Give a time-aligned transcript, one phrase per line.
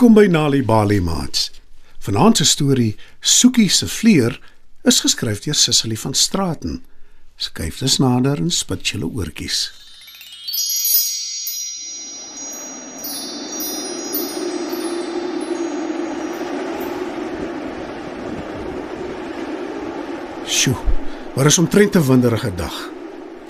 [0.00, 1.50] Welkom by Nali Bali Mats.
[1.98, 4.32] Vanaand se storie, Soekie se vleuer,
[4.88, 6.78] is geskryf deur Sissily van Straaten.
[7.36, 9.58] Skyf dus nader en spit julle oortjies.
[20.48, 20.80] Sjoe,
[21.36, 22.99] maar is omtrent 'n winderige dag.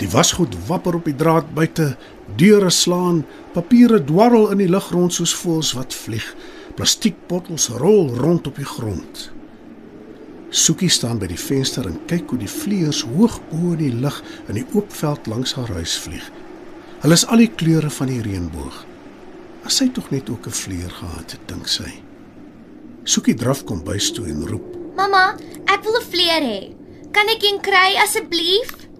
[0.01, 1.91] Die wasgoed wapper op die draad buite,
[2.39, 3.21] deure slaan,
[3.53, 6.25] papiere dwarrel in die lug rond soos voëls wat vlieg.
[6.73, 9.27] Plastiekbottels rol rond op die grond.
[10.49, 14.17] Soekie staan by die venster en kyk hoe die vleuers hoog bo in die lug
[14.49, 16.25] in die oop veld langs haar huis vlieg.
[17.03, 18.81] Hulle is al die kleure van die reënboog.
[19.69, 21.91] As sy tog net ook 'n vleuer gehad het, dink sy.
[23.03, 26.61] Soekie draf kom bys toe en roep: Mamma, ek wil 'n vleuer hê.
[27.11, 28.90] Kan ek een kry asseblief?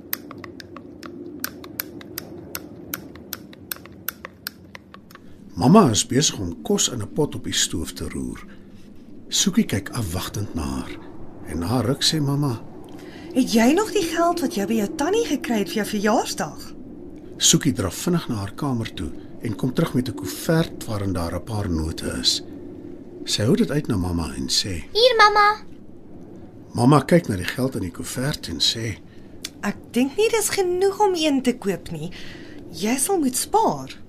[5.61, 8.45] Mamma is besig om kos in 'n pot op die stoof te roer.
[9.29, 10.97] Soekie kyk afwagtend na haar.
[11.45, 12.61] En na ruk sê mamma:
[13.33, 16.73] Het jy nog die geld wat jy by jou tannie gekry het vir jou verjaarsdag?
[17.37, 21.35] Soekie draf vinnig na haar kamer toe en kom terug met 'n koevert waarin daar
[21.35, 22.43] 'n paar note is.
[23.25, 25.63] Sy hou dit uit na mamma en sê: Hier, mamma.
[26.73, 28.97] "Mamma kyk na die geld in die koevert en sê:
[29.61, 32.11] Ek dink nie dis genoeg om een te koop nie.
[32.71, 34.01] Jy sal moet spaar.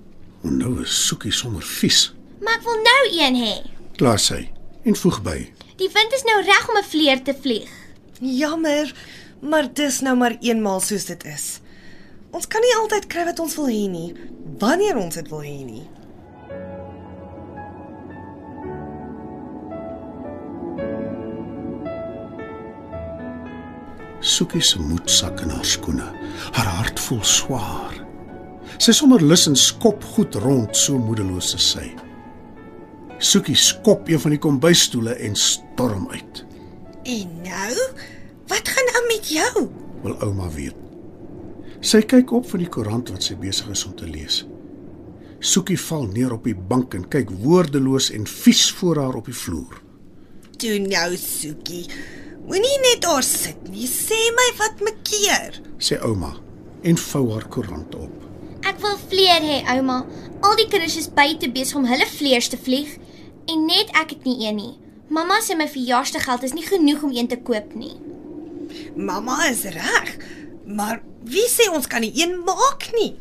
[0.43, 3.53] "O nou is Soekie sommer vies." Maar ek wil nou een hê.
[3.95, 4.49] Klaar sy
[4.83, 5.39] en voeg by:
[5.77, 7.69] Die wind is nou reg om 'n vleuer te vlieg.
[8.19, 8.93] Jammer,
[9.41, 11.59] maar dis nou maar eenmaal soos dit is.
[12.31, 14.13] Ons kan nie altyd kry wat ons wil hê nie,
[14.59, 15.87] wanneer ons dit wil hê nie.
[24.19, 26.07] Soekie se moed sak in haar skoene.
[26.51, 28.02] Haar hart voel swaar.
[28.81, 31.89] Sy sommer lus en skop goed rond, so moedeloos is sy.
[33.23, 36.43] Soekie skop een van die kombuisstoele en storm uit.
[37.03, 37.75] En nou?
[38.51, 39.67] Wat gaan aan met jou?
[40.03, 40.79] Wil ouma weet.
[41.83, 44.43] Sy kyk op van die koerant wat sy besig is om te lees.
[45.43, 49.35] Soekie val neer op die bank en kyk woordeloos en vies voor haar op die
[49.35, 49.81] vloer.
[50.59, 51.83] Toe nou, Soekie.
[52.47, 53.87] Moenie net daar sit nie.
[53.87, 55.59] Sê my wat mekeer.
[55.79, 56.31] Sê ouma
[56.83, 58.32] en vou haar koerant op.
[58.73, 59.99] Ek wil vleuer hê, ouma.
[60.41, 62.95] Al die kinders is buite besig om hulle vleuers te vlieg
[63.51, 64.71] en net ek het nie een nie.
[65.13, 67.93] Mamma sê my verjaarsdaggeld is nie genoeg om een te koop nie.
[68.97, 70.09] Mamma is reg.
[70.65, 73.13] Maar wie sê ons kan nie een maak nie?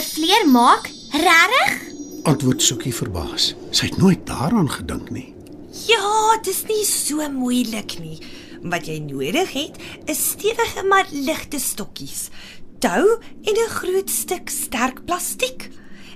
[0.00, 0.88] 'n Vleuer maak?
[1.12, 1.72] Regtig?
[2.24, 3.54] Antwoord Soekie verbaas.
[3.70, 5.34] Sy het nooit daaraan gedink nie.
[5.86, 8.16] Ja, dis nie so moeilik nie.
[8.62, 12.28] Wat jy nodig het, is stewige maar ligte stokkies,
[12.78, 15.70] tou en 'n groot stuk sterk plastiek.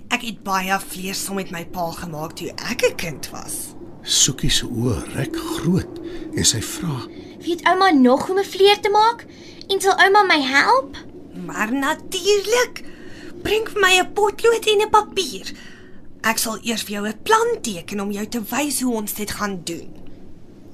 [0.08, 3.74] Ek het baie vlees saam met my pa gemaak toe ek 'n kind was.
[4.02, 6.00] Soekie se oë rek groot
[6.36, 7.08] en sy vra:
[7.40, 9.26] Weet ouma nog hoe om 'n vleuer te maak?
[9.68, 10.96] En sal ouma my help?
[11.46, 12.84] Maar natuurlik.
[13.42, 15.52] Bring vir my 'n potlood en 'n papier.
[16.22, 19.30] Ek sal eers vir jou 'n plan teken om jou te wys hoe ons dit
[19.30, 20.03] gaan doen.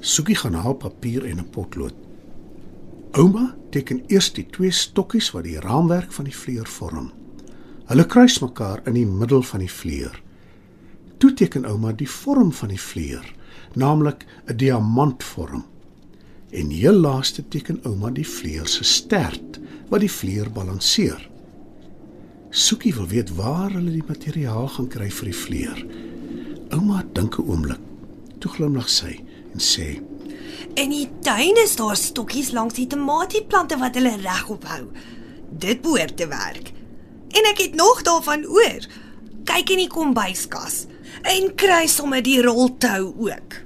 [0.00, 1.94] Soekie gaan haal papier en 'n potlood.
[3.12, 7.10] Ouma teken eers die twee stokkies wat die raamwerk van die vleuer vorm.
[7.84, 10.22] Hulle kruis mekaar in die middel van die vleuer.
[11.18, 13.34] Toe teken ouma die vorm van die vleuer,
[13.74, 15.64] naamlik 'n diamantvorm.
[16.50, 21.30] En heel laaste teken ouma die vleuer se stert wat die vleuer balanseer.
[22.50, 25.86] Soekie wil weet waar hulle die materiaal gaan kry vir die vleuer.
[26.70, 27.80] Ouma dink 'n oomblik.
[28.38, 29.20] Toe glimlag sy
[29.52, 30.00] en sê:
[30.74, 34.84] In die tuin is daar stokkies langs die tomatieplante wat hulle regop hou.
[35.50, 36.72] Dit behoort te werk.
[37.30, 38.86] En ek het nog daarvan oor.
[39.44, 40.86] Kyk in die kombuiskas
[41.26, 43.58] en kry sommer die roltou ook.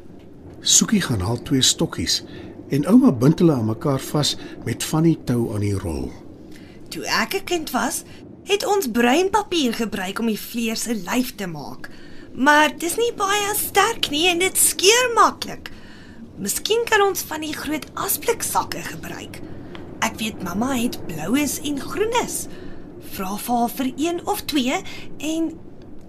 [0.64, 2.22] Soekie gaan haal twee stokkies
[2.72, 4.34] en ouma bind hulle aan mekaar vas
[4.64, 6.08] met van die tou aan die rol.
[6.88, 8.04] Toe ek 'n kind was,
[8.44, 11.90] het ons bruinpapier gebruik om die vleer se lyf te maak.
[12.34, 15.70] Maar dis nie baie sterk nie en dit skeur maklik.
[16.38, 19.38] Miskien kan ons van die groot asbliksakke gebruik.
[20.02, 22.46] Ek weet mamma het bloues en groenes.
[23.14, 24.80] Vra vir haar vir een of twee
[25.30, 25.52] en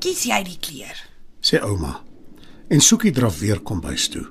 [0.01, 0.97] kies jy die kleur.
[1.45, 1.99] Sê ouma.
[2.73, 4.25] En Soekie draf weer kombuis toe.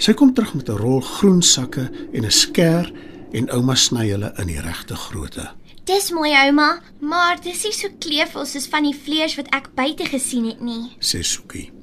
[0.00, 2.92] Sy kom terug met 'n rol groen sakke en 'n skêr
[3.32, 5.50] en ouma sny hulle in die regte grootte.
[5.84, 10.04] Dis mooi ouma, maar dis nie so kleefvol soos van die vleers wat ek buite
[10.04, 10.96] gesien het nie.
[11.00, 11.77] Sê Soekie.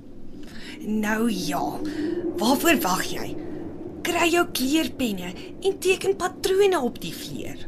[0.85, 1.79] Nou ja.
[2.37, 3.35] Waarvoor wag jy?
[4.05, 7.63] Kry jou kleurpenne en teken patrone op die vleer.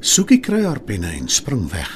[0.00, 1.90] Soekie kry haar penne en spring weg.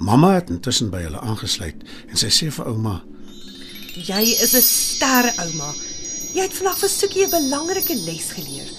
[0.00, 3.02] Mamma het intussen by hulle aangesluit en sy sê vir ouma:
[3.92, 5.74] Jy is 'n ster, ouma.
[6.32, 8.70] Jy het vandag vir Soekie 'n belangrike les geleer.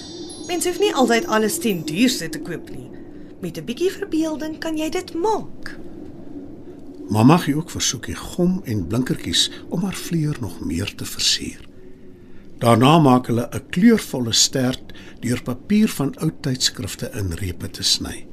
[0.47, 2.89] Mense hoef nie altyd alles ten duurste te koop nie.
[3.41, 5.77] Met 'n bietjie verbeelding kan jy dit maak.
[7.09, 11.59] Mamma gee ook vir Soekie gom en blinkertjies om haar vleuer nog meer te versier.
[12.59, 18.27] Daarna maak hulle 'n kleurvolle stert deur papier van ou tydskrifte in repe te sny.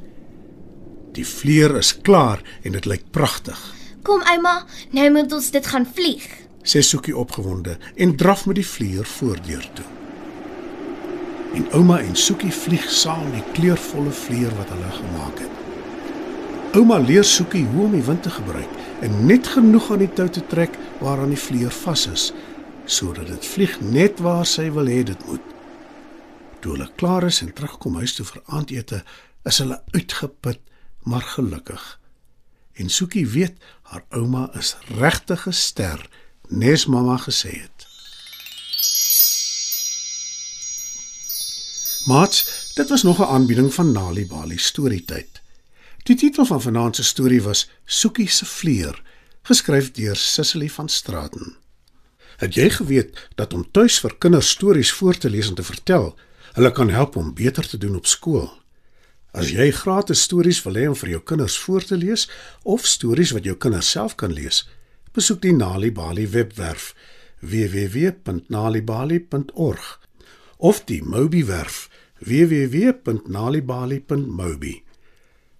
[1.13, 4.63] Die vleuer is klaar en dit lyk pragtig, Kom ouma,
[4.97, 6.25] nou moet ons dit gaan vlieg.
[6.65, 9.85] sê Soekie opgewonde en draf met die vleuer voordeur toe.
[11.55, 15.59] En ouma en Soekie vlieg saam die kleurvolle vleuer wat hulle gemaak het.
[16.71, 20.29] Ouma leer Soekie hoe om die wind te gebruik en net genoeg aan die tou
[20.31, 22.27] te trek waaraan die vleuer vas is,
[22.87, 25.49] sodat dit vlieg net waar sy wil hê dit moet.
[26.63, 29.01] Toe hulle klaar is en terugkom huis toe vir aandete,
[29.51, 30.63] is hulle uitgeput
[31.11, 31.83] maar gelukkig.
[32.79, 33.59] En Soekie weet
[33.91, 36.07] haar ouma is regtig 'n ster,
[36.49, 37.87] nes mamma gesê het.
[42.07, 42.47] Mats,
[42.79, 45.40] dit was nog 'n aanbieding van Nali Bali Storytyd.
[46.03, 49.03] Die titel van vanaand se storie was Soekie se vleuer,
[49.43, 51.57] geskryf deur Sissily van Straaten.
[52.41, 56.19] Het jy geweet dat om tuis vir kinders stories voor te lees en te vertel,
[56.57, 58.59] hulle kan help om beter te doen op skool?
[59.31, 62.31] As jy gratis stories wil hê om vir jou kinders voor te lees
[62.63, 64.69] of stories wat jou kinders self kan lees,
[65.13, 66.95] besoek die Nali Bali webwerf
[67.41, 70.01] www.nalibali.org
[70.57, 74.90] of die Mobi werf www.nalibali.mobi.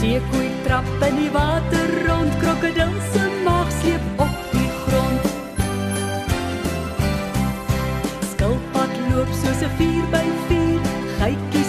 [0.00, 5.26] Seekoei trap in die water rond, krokodil se maag sleep op die grond.
[8.30, 10.80] Skilpad loop soos 'n 4 by 4,
[11.20, 11.64] geitjie